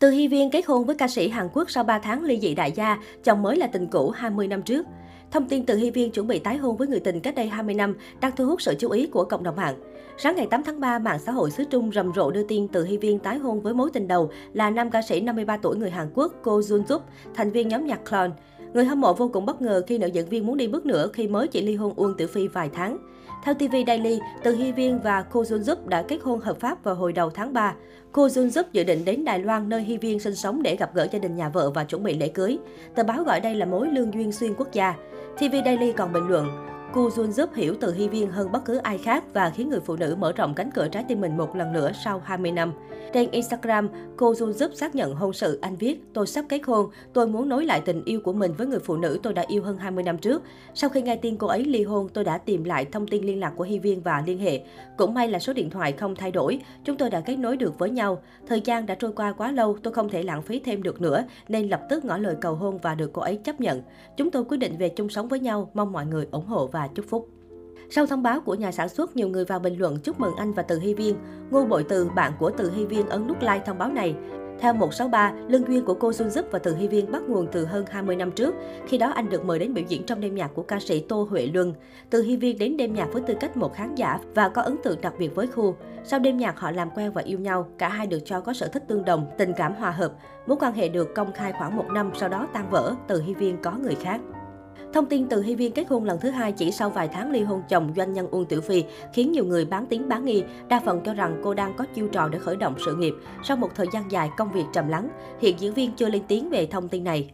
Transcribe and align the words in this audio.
Từ 0.00 0.10
Hy 0.10 0.28
Viên 0.28 0.50
kết 0.50 0.66
hôn 0.66 0.84
với 0.84 0.96
ca 0.96 1.08
sĩ 1.08 1.28
Hàn 1.28 1.48
Quốc 1.52 1.70
sau 1.70 1.84
3 1.84 1.98
tháng 1.98 2.24
ly 2.24 2.40
dị 2.40 2.54
đại 2.54 2.72
gia, 2.72 2.98
chồng 3.24 3.42
mới 3.42 3.56
là 3.56 3.66
tình 3.66 3.86
cũ 3.86 4.10
20 4.10 4.48
năm 4.48 4.62
trước. 4.62 4.86
Thông 5.30 5.48
tin 5.48 5.66
từ 5.66 5.76
Hy 5.76 5.90
Viên 5.90 6.10
chuẩn 6.10 6.26
bị 6.26 6.38
tái 6.38 6.56
hôn 6.56 6.76
với 6.76 6.88
người 6.88 7.00
tình 7.00 7.20
cách 7.20 7.34
đây 7.34 7.48
20 7.48 7.74
năm 7.74 7.96
đang 8.20 8.36
thu 8.36 8.46
hút 8.46 8.62
sự 8.62 8.74
chú 8.78 8.90
ý 8.90 9.06
của 9.06 9.24
cộng 9.24 9.42
đồng 9.42 9.56
mạng. 9.56 9.74
Sáng 10.18 10.36
ngày 10.36 10.46
8 10.50 10.62
tháng 10.62 10.80
3, 10.80 10.98
mạng 10.98 11.18
xã 11.26 11.32
hội 11.32 11.50
xứ 11.50 11.64
Trung 11.64 11.90
rầm 11.92 12.12
rộ 12.14 12.30
đưa 12.30 12.42
tin 12.42 12.68
từ 12.68 12.84
Hy 12.84 12.96
Viên 12.96 13.18
tái 13.18 13.38
hôn 13.38 13.60
với 13.60 13.74
mối 13.74 13.90
tình 13.92 14.08
đầu 14.08 14.30
là 14.52 14.70
nam 14.70 14.90
ca 14.90 15.02
sĩ 15.02 15.20
53 15.20 15.56
tuổi 15.56 15.76
người 15.76 15.90
Hàn 15.90 16.10
Quốc 16.14 16.32
Ko 16.42 16.52
Jun 16.52 16.84
Jup, 16.84 17.00
thành 17.34 17.50
viên 17.50 17.68
nhóm 17.68 17.86
nhạc 17.86 18.00
Clone. 18.08 18.30
Người 18.78 18.84
hâm 18.84 19.00
mộ 19.00 19.14
vô 19.14 19.30
cùng 19.32 19.46
bất 19.46 19.62
ngờ 19.62 19.82
khi 19.86 19.98
nữ 19.98 20.06
diễn 20.06 20.28
viên 20.28 20.46
muốn 20.46 20.56
đi 20.56 20.68
bước 20.68 20.86
nữa 20.86 21.08
khi 21.12 21.28
mới 21.28 21.48
chỉ 21.48 21.62
ly 21.62 21.74
hôn 21.74 21.92
Uông 21.96 22.14
Tử 22.16 22.26
Phi 22.26 22.48
vài 22.48 22.70
tháng. 22.74 22.98
Theo 23.44 23.54
TV 23.54 23.76
Daily, 23.86 24.18
Từ 24.42 24.54
Hy 24.54 24.72
Viên 24.72 24.98
và 24.98 25.22
Ko 25.22 25.40
Jun 25.40 25.60
Jup 25.60 25.76
đã 25.86 26.02
kết 26.02 26.18
hôn 26.22 26.40
hợp 26.40 26.60
pháp 26.60 26.84
vào 26.84 26.94
hồi 26.94 27.12
đầu 27.12 27.30
tháng 27.30 27.52
3. 27.52 27.74
Ko 28.12 28.26
Jun 28.26 28.48
Jup 28.48 28.64
dự 28.72 28.84
định 28.84 29.04
đến 29.04 29.24
Đài 29.24 29.38
Loan 29.38 29.68
nơi 29.68 29.82
Hy 29.82 29.96
Viên 29.96 30.20
sinh 30.20 30.34
sống 30.34 30.62
để 30.62 30.76
gặp 30.76 30.94
gỡ 30.94 31.08
gia 31.12 31.18
đình 31.18 31.36
nhà 31.36 31.48
vợ 31.48 31.70
và 31.70 31.84
chuẩn 31.84 32.02
bị 32.02 32.14
lễ 32.18 32.28
cưới. 32.28 32.58
Tờ 32.94 33.02
báo 33.02 33.24
gọi 33.24 33.40
đây 33.40 33.54
là 33.54 33.66
mối 33.66 33.88
lương 33.92 34.14
duyên 34.14 34.32
xuyên 34.32 34.54
quốc 34.54 34.72
gia. 34.72 34.94
TV 35.38 35.54
Daily 35.64 35.92
còn 35.92 36.12
bình 36.12 36.28
luận, 36.28 36.46
Cô 36.92 37.08
Jun 37.08 37.30
giúp 37.30 37.54
hiểu 37.54 37.74
từ 37.80 37.92
Hy 37.92 38.08
Viên 38.08 38.30
hơn 38.30 38.52
bất 38.52 38.64
cứ 38.64 38.76
ai 38.76 38.98
khác 38.98 39.24
và 39.34 39.50
khiến 39.50 39.68
người 39.68 39.80
phụ 39.80 39.96
nữ 39.96 40.16
mở 40.18 40.32
rộng 40.32 40.54
cánh 40.54 40.70
cửa 40.70 40.88
trái 40.88 41.04
tim 41.08 41.20
mình 41.20 41.36
một 41.36 41.56
lần 41.56 41.72
nữa 41.72 41.90
sau 42.04 42.22
20 42.24 42.52
năm. 42.52 42.72
Trên 43.12 43.30
Instagram, 43.30 43.88
cô 44.16 44.32
Jun 44.32 44.52
giúp 44.52 44.70
xác 44.74 44.94
nhận 44.94 45.14
hôn 45.14 45.32
sự. 45.32 45.58
Anh 45.62 45.76
viết, 45.76 46.00
tôi 46.14 46.26
sắp 46.26 46.44
kết 46.48 46.60
hôn, 46.66 46.90
tôi 47.12 47.26
muốn 47.26 47.48
nối 47.48 47.64
lại 47.64 47.80
tình 47.80 48.04
yêu 48.04 48.20
của 48.20 48.32
mình 48.32 48.52
với 48.58 48.66
người 48.66 48.78
phụ 48.78 48.96
nữ 48.96 49.18
tôi 49.22 49.32
đã 49.32 49.44
yêu 49.48 49.62
hơn 49.62 49.78
20 49.78 50.04
năm 50.04 50.18
trước. 50.18 50.42
Sau 50.74 50.90
khi 50.90 51.02
nghe 51.02 51.16
tin 51.16 51.36
cô 51.36 51.46
ấy 51.46 51.64
ly 51.64 51.82
hôn, 51.82 52.08
tôi 52.08 52.24
đã 52.24 52.38
tìm 52.38 52.64
lại 52.64 52.84
thông 52.84 53.06
tin 53.06 53.24
liên 53.24 53.40
lạc 53.40 53.52
của 53.56 53.64
Hy 53.64 53.78
Viên 53.78 54.00
và 54.00 54.22
liên 54.26 54.38
hệ. 54.38 54.60
Cũng 54.96 55.14
may 55.14 55.28
là 55.28 55.38
số 55.38 55.52
điện 55.52 55.70
thoại 55.70 55.92
không 55.92 56.14
thay 56.14 56.30
đổi, 56.30 56.60
chúng 56.84 56.96
tôi 56.96 57.10
đã 57.10 57.20
kết 57.20 57.36
nối 57.36 57.56
được 57.56 57.78
với 57.78 57.90
nhau. 57.90 58.22
Thời 58.46 58.60
gian 58.60 58.86
đã 58.86 58.94
trôi 58.94 59.12
qua 59.12 59.32
quá 59.32 59.52
lâu, 59.52 59.76
tôi 59.82 59.94
không 59.94 60.08
thể 60.08 60.22
lãng 60.22 60.42
phí 60.42 60.58
thêm 60.58 60.82
được 60.82 61.00
nữa, 61.00 61.24
nên 61.48 61.68
lập 61.68 61.80
tức 61.90 62.04
ngỏ 62.04 62.18
lời 62.18 62.36
cầu 62.40 62.54
hôn 62.54 62.78
và 62.78 62.94
được 62.94 63.10
cô 63.12 63.22
ấy 63.22 63.36
chấp 63.36 63.60
nhận. 63.60 63.82
Chúng 64.16 64.30
tôi 64.30 64.44
quyết 64.44 64.58
định 64.58 64.78
về 64.78 64.88
chung 64.88 65.08
sống 65.08 65.28
với 65.28 65.40
nhau, 65.40 65.70
mong 65.74 65.92
mọi 65.92 66.06
người 66.06 66.26
ủng 66.30 66.46
hộ 66.46 66.66
và 66.66 66.77
chúc 66.86 67.06
phúc. 67.08 67.28
Sau 67.90 68.06
thông 68.06 68.22
báo 68.22 68.40
của 68.40 68.54
nhà 68.54 68.72
sản 68.72 68.88
xuất, 68.88 69.16
nhiều 69.16 69.28
người 69.28 69.44
vào 69.44 69.58
bình 69.58 69.78
luận 69.78 69.98
chúc 70.04 70.20
mừng 70.20 70.36
anh 70.36 70.52
và 70.52 70.62
Từ 70.62 70.78
Hy 70.78 70.94
Viên. 70.94 71.16
Ngô 71.50 71.64
Bội 71.64 71.84
Từ, 71.88 72.08
bạn 72.08 72.32
của 72.38 72.50
Từ 72.50 72.72
Hy 72.74 72.86
Viên 72.86 73.08
ấn 73.08 73.26
nút 73.26 73.40
like 73.40 73.62
thông 73.66 73.78
báo 73.78 73.92
này. 73.92 74.14
Theo 74.60 74.72
163, 74.72 75.32
lương 75.48 75.68
duyên 75.68 75.84
của 75.84 75.94
cô 75.94 76.12
Sun 76.12 76.30
Giúp 76.30 76.46
và 76.50 76.58
Từ 76.58 76.76
Hy 76.76 76.88
Viên 76.88 77.12
bắt 77.12 77.22
nguồn 77.28 77.48
từ 77.52 77.64
hơn 77.64 77.84
20 77.90 78.16
năm 78.16 78.30
trước. 78.30 78.54
Khi 78.86 78.98
đó 78.98 79.12
anh 79.14 79.30
được 79.30 79.44
mời 79.44 79.58
đến 79.58 79.74
biểu 79.74 79.84
diễn 79.88 80.02
trong 80.06 80.20
đêm 80.20 80.34
nhạc 80.34 80.50
của 80.54 80.62
ca 80.62 80.80
sĩ 80.80 81.00
Tô 81.00 81.26
Huệ 81.30 81.46
Luân. 81.54 81.74
Từ 82.10 82.22
Hy 82.22 82.36
Viên 82.36 82.58
đến 82.58 82.76
đêm 82.76 82.94
nhạc 82.94 83.08
với 83.12 83.22
tư 83.22 83.34
cách 83.40 83.56
một 83.56 83.74
khán 83.74 83.94
giả 83.94 84.18
và 84.34 84.48
có 84.48 84.62
ấn 84.62 84.76
tượng 84.82 85.00
đặc 85.00 85.14
biệt 85.18 85.34
với 85.34 85.46
khu. 85.46 85.76
Sau 86.04 86.18
đêm 86.18 86.36
nhạc 86.36 86.58
họ 86.58 86.70
làm 86.70 86.90
quen 86.90 87.12
và 87.12 87.22
yêu 87.22 87.38
nhau, 87.38 87.68
cả 87.78 87.88
hai 87.88 88.06
được 88.06 88.20
cho 88.24 88.40
có 88.40 88.52
sở 88.52 88.68
thích 88.68 88.84
tương 88.88 89.04
đồng, 89.04 89.26
tình 89.38 89.52
cảm 89.56 89.74
hòa 89.74 89.90
hợp. 89.90 90.12
Mối 90.46 90.56
quan 90.60 90.72
hệ 90.72 90.88
được 90.88 91.14
công 91.14 91.32
khai 91.32 91.52
khoảng 91.58 91.76
một 91.76 91.86
năm, 91.94 92.10
sau 92.14 92.28
đó 92.28 92.48
tan 92.52 92.70
vỡ, 92.70 92.94
Từ 93.08 93.22
Hy 93.22 93.34
Viên 93.34 93.62
có 93.62 93.72
người 93.82 93.94
khác. 93.94 94.20
Thông 94.92 95.06
tin 95.06 95.28
từ 95.28 95.42
Hy 95.42 95.54
Viên 95.54 95.72
kết 95.72 95.88
hôn 95.88 96.04
lần 96.04 96.20
thứ 96.20 96.30
hai 96.30 96.52
chỉ 96.52 96.70
sau 96.70 96.90
vài 96.90 97.08
tháng 97.08 97.30
ly 97.30 97.42
hôn 97.42 97.62
chồng 97.68 97.92
doanh 97.96 98.12
nhân 98.12 98.28
Uông 98.30 98.46
Tiểu 98.46 98.60
Phi 98.60 98.84
khiến 99.12 99.32
nhiều 99.32 99.44
người 99.44 99.64
bán 99.64 99.86
tiếng 99.86 100.08
bán 100.08 100.24
nghi, 100.24 100.42
đa 100.68 100.80
phần 100.84 101.00
cho 101.04 101.14
rằng 101.14 101.40
cô 101.44 101.54
đang 101.54 101.74
có 101.76 101.84
chiêu 101.94 102.08
trò 102.08 102.28
để 102.28 102.38
khởi 102.38 102.56
động 102.56 102.74
sự 102.84 102.94
nghiệp. 102.94 103.14
Sau 103.44 103.56
một 103.56 103.74
thời 103.74 103.86
gian 103.92 104.10
dài 104.10 104.30
công 104.36 104.52
việc 104.52 104.64
trầm 104.72 104.88
lắng, 104.88 105.08
hiện 105.40 105.60
diễn 105.60 105.74
viên 105.74 105.92
chưa 105.92 106.08
lên 106.08 106.22
tiếng 106.28 106.50
về 106.50 106.66
thông 106.66 106.88
tin 106.88 107.04
này. 107.04 107.30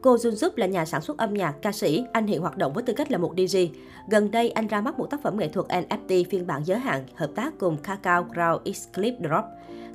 Cô 0.00 0.16
Jun 0.16 0.34
Sup 0.34 0.56
là 0.56 0.66
nhà 0.66 0.84
sản 0.84 1.00
xuất 1.02 1.18
âm 1.18 1.34
nhạc, 1.34 1.52
ca 1.62 1.72
sĩ. 1.72 2.04
Anh 2.12 2.26
hiện 2.26 2.40
hoạt 2.40 2.56
động 2.56 2.72
với 2.72 2.82
tư 2.82 2.92
cách 2.92 3.10
là 3.10 3.18
một 3.18 3.34
DJ. 3.36 3.68
Gần 4.10 4.30
đây, 4.30 4.50
anh 4.50 4.66
ra 4.66 4.80
mắt 4.80 4.98
một 4.98 5.06
tác 5.10 5.22
phẩm 5.22 5.38
nghệ 5.38 5.48
thuật 5.48 5.66
NFT 5.66 6.24
phiên 6.30 6.46
bản 6.46 6.64
giới 6.64 6.78
hạn, 6.78 7.04
hợp 7.14 7.30
tác 7.34 7.58
cùng 7.58 7.76
Kakao 7.76 8.26
Crowd 8.34 8.72
X 8.72 8.88
Clip 8.94 9.14
Drop. 9.20 9.44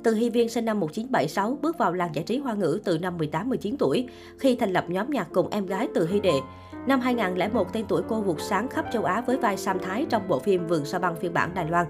Từ 0.02 0.14
Hy 0.14 0.30
Viên 0.30 0.48
sinh 0.48 0.64
năm 0.64 0.80
1976 0.80 1.58
bước 1.62 1.78
vào 1.78 1.92
làng 1.92 2.14
giải 2.14 2.24
trí 2.24 2.38
hoa 2.38 2.54
ngữ 2.54 2.80
từ 2.84 2.98
năm 2.98 3.18
18-19 3.18 3.74
tuổi, 3.78 4.08
khi 4.38 4.56
thành 4.56 4.72
lập 4.72 4.84
nhóm 4.88 5.10
nhạc 5.10 5.28
cùng 5.32 5.48
em 5.50 5.66
gái 5.66 5.88
Từ 5.94 6.06
Hy 6.06 6.20
Đệ. 6.20 6.40
Năm 6.86 7.00
2001, 7.00 7.72
tên 7.72 7.84
tuổi 7.88 8.02
cô 8.08 8.20
vụt 8.20 8.40
sáng 8.40 8.68
khắp 8.68 8.84
châu 8.92 9.04
Á 9.04 9.20
với 9.20 9.36
vai 9.36 9.56
Sam 9.56 9.78
Thái 9.78 10.06
trong 10.08 10.28
bộ 10.28 10.38
phim 10.38 10.66
Vườn 10.66 10.84
sao 10.84 11.00
Băng 11.00 11.16
phiên 11.16 11.34
bản 11.34 11.50
Đài 11.54 11.70
Loan. 11.70 11.86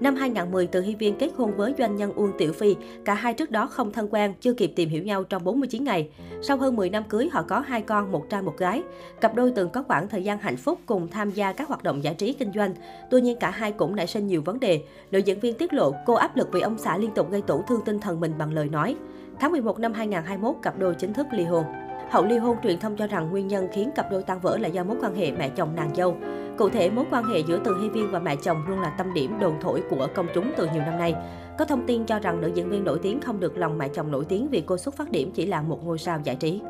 Năm 0.00 0.16
2010, 0.16 0.66
Từ 0.66 0.82
Hy 0.82 0.94
Viên 0.94 1.18
kết 1.18 1.30
hôn 1.36 1.56
với 1.56 1.74
doanh 1.78 1.96
nhân 1.96 2.12
Uông 2.12 2.32
Tiểu 2.38 2.52
Phi. 2.52 2.76
Cả 3.04 3.14
hai 3.14 3.34
trước 3.34 3.50
đó 3.50 3.66
không 3.66 3.92
thân 3.92 4.08
quen, 4.10 4.34
chưa 4.40 4.52
kịp 4.52 4.72
tìm 4.76 4.88
hiểu 4.88 5.02
nhau 5.02 5.24
trong 5.24 5.44
49 5.44 5.84
ngày. 5.84 6.10
Sau 6.42 6.56
hơn 6.56 6.76
10 6.76 6.90
năm 6.90 7.04
cưới, 7.08 7.28
họ 7.32 7.42
có 7.42 7.60
hai 7.60 7.82
con, 7.82 8.12
một 8.12 8.30
trai 8.30 8.42
một 8.42 8.58
gái. 8.58 8.82
Cặp 9.20 9.34
đôi 9.34 9.52
từng 9.56 9.70
có 9.70 9.82
khoảng 9.82 10.08
thời 10.08 10.24
gian 10.24 10.38
hạnh 10.38 10.56
phúc 10.56 10.78
cùng 10.86 11.08
tham 11.08 11.30
gia 11.30 11.52
các 11.52 11.68
hoạt 11.68 11.82
động 11.82 12.04
giải 12.04 12.14
trí 12.14 12.32
kinh 12.32 12.52
doanh. 12.54 12.74
Tuy 13.10 13.20
nhiên 13.20 13.38
cả 13.40 13.50
hai 13.50 13.72
cũng 13.72 13.96
nảy 13.96 14.06
sinh 14.06 14.26
nhiều 14.26 14.42
vấn 14.42 14.60
đề. 14.60 14.82
Nữ 15.10 15.18
diễn 15.18 15.40
viên 15.40 15.54
tiết 15.54 15.74
lộ 15.74 15.92
cô 16.06 16.14
áp 16.14 16.36
lực 16.36 16.48
vì 16.52 16.60
ông 16.60 16.78
xã 16.78 16.98
liên 16.98 17.10
tục 17.10 17.30
gây 17.30 17.42
tổn 17.42 17.60
thương 17.68 17.80
tinh 17.84 18.00
thần 18.00 18.20
mình 18.20 18.32
bằng 18.38 18.52
lời 18.52 18.68
nói. 18.68 18.96
Tháng 19.40 19.52
11 19.52 19.78
năm 19.78 19.92
2021, 19.92 20.62
cặp 20.62 20.78
đôi 20.78 20.94
chính 20.94 21.12
thức 21.12 21.26
ly 21.32 21.44
hôn. 21.44 21.64
Hậu 22.10 22.24
ly 22.24 22.38
hôn, 22.38 22.56
truyền 22.62 22.78
thông 22.78 22.96
cho 22.96 23.06
rằng 23.06 23.30
nguyên 23.30 23.48
nhân 23.48 23.68
khiến 23.72 23.90
cặp 23.94 24.10
đôi 24.10 24.22
tan 24.22 24.40
vỡ 24.40 24.58
là 24.58 24.68
do 24.68 24.84
mối 24.84 24.96
quan 25.02 25.14
hệ 25.14 25.32
mẹ 25.32 25.48
chồng 25.48 25.74
nàng 25.76 25.94
dâu. 25.94 26.16
Cụ 26.58 26.68
thể, 26.68 26.90
mối 26.90 27.04
quan 27.10 27.24
hệ 27.24 27.38
giữa 27.38 27.60
Từ 27.64 27.76
Hy 27.82 27.88
Viên 27.88 28.10
và 28.10 28.18
mẹ 28.18 28.36
chồng 28.36 28.58
luôn 28.68 28.80
là 28.80 28.94
tâm 28.98 29.14
điểm 29.14 29.38
đồn 29.40 29.54
thổi 29.60 29.82
của 29.90 30.08
công 30.14 30.26
chúng 30.34 30.52
từ 30.56 30.68
nhiều 30.72 30.82
năm 30.82 30.98
nay. 30.98 31.14
Có 31.58 31.64
thông 31.64 31.86
tin 31.86 32.04
cho 32.04 32.18
rằng 32.18 32.40
nữ 32.40 32.50
diễn 32.54 32.70
viên 32.70 32.84
nổi 32.84 32.98
tiếng 33.02 33.20
không 33.20 33.40
được 33.40 33.58
lòng 33.58 33.78
mẹ 33.78 33.88
chồng 33.88 34.10
nổi 34.10 34.24
tiếng 34.24 34.48
vì 34.48 34.60
cô 34.60 34.76
xuất 34.76 34.94
phát 34.94 35.10
điểm 35.10 35.30
chỉ 35.34 35.46
là 35.46 35.62
một 35.62 35.84
ngôi 35.84 35.98
sao 35.98 36.20
giải 36.24 36.36
trí. 36.36 36.60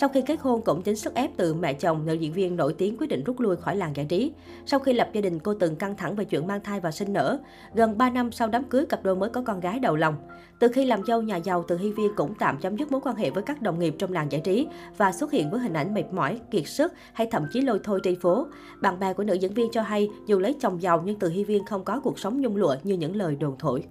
Sau 0.00 0.08
khi 0.08 0.22
kết 0.22 0.40
hôn, 0.40 0.62
cũng 0.62 0.82
chính 0.82 0.96
sức 0.96 1.14
ép 1.14 1.30
từ 1.36 1.54
mẹ 1.54 1.74
chồng, 1.74 2.06
nữ 2.06 2.12
diễn 2.12 2.32
viên 2.32 2.56
nổi 2.56 2.74
tiếng 2.78 2.96
quyết 2.98 3.06
định 3.06 3.24
rút 3.24 3.40
lui 3.40 3.56
khỏi 3.56 3.76
làng 3.76 3.96
giải 3.96 4.06
trí. 4.06 4.32
Sau 4.66 4.80
khi 4.80 4.92
lập 4.92 5.08
gia 5.12 5.20
đình, 5.20 5.38
cô 5.38 5.54
từng 5.54 5.76
căng 5.76 5.96
thẳng 5.96 6.16
về 6.16 6.24
chuyện 6.24 6.46
mang 6.46 6.60
thai 6.60 6.80
và 6.80 6.90
sinh 6.90 7.12
nở. 7.12 7.38
Gần 7.74 7.98
3 7.98 8.10
năm 8.10 8.32
sau 8.32 8.48
đám 8.48 8.64
cưới, 8.64 8.86
cặp 8.86 9.04
đôi 9.04 9.16
mới 9.16 9.30
có 9.30 9.42
con 9.46 9.60
gái 9.60 9.78
đầu 9.78 9.96
lòng. 9.96 10.14
Từ 10.58 10.68
khi 10.68 10.84
làm 10.84 11.04
dâu 11.06 11.22
nhà 11.22 11.36
giàu, 11.36 11.64
Từ 11.68 11.78
Hy 11.78 11.92
Viên 11.92 12.14
cũng 12.16 12.34
tạm 12.38 12.58
chấm 12.58 12.76
dứt 12.76 12.92
mối 12.92 13.00
quan 13.00 13.16
hệ 13.16 13.30
với 13.30 13.42
các 13.42 13.62
đồng 13.62 13.78
nghiệp 13.78 13.94
trong 13.98 14.12
làng 14.12 14.32
giải 14.32 14.40
trí 14.40 14.66
và 14.96 15.12
xuất 15.12 15.32
hiện 15.32 15.50
với 15.50 15.60
hình 15.60 15.72
ảnh 15.72 15.94
mệt 15.94 16.12
mỏi, 16.12 16.40
kiệt 16.50 16.66
sức 16.66 16.92
hay 17.12 17.26
thậm 17.30 17.46
chí 17.52 17.60
lôi 17.60 17.80
thôi 17.84 18.00
trên 18.02 18.20
phố. 18.20 18.46
Bạn 18.80 18.98
bè 18.98 19.12
của 19.12 19.24
nữ 19.24 19.34
diễn 19.34 19.54
viên 19.54 19.70
cho 19.70 19.82
hay, 19.82 20.08
dù 20.26 20.38
lấy 20.38 20.54
chồng 20.60 20.82
giàu 20.82 21.02
nhưng 21.04 21.18
Từ 21.18 21.28
Hy 21.28 21.44
Viên 21.44 21.64
không 21.64 21.84
có 21.84 22.00
cuộc 22.00 22.18
sống 22.18 22.40
nhung 22.40 22.56
lụa 22.56 22.76
như 22.82 22.94
những 22.94 23.16
lời 23.16 23.36
đồn 23.36 23.56
thổi. 23.58 23.84